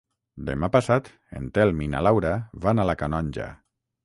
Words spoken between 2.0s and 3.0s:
Laura van a la